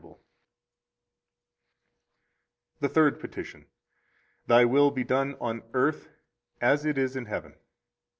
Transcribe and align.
The 2.79 2.89
Third 2.89 3.19
Petition. 3.19 3.67
59 4.47 4.47
Thy 4.47 4.65
will 4.65 4.89
be 4.89 5.03
done 5.03 5.35
on 5.39 5.61
earth 5.73 6.09
as 6.59 6.85
it 6.87 6.97
is 6.97 7.15
in 7.15 7.25
heaven. 7.25 7.53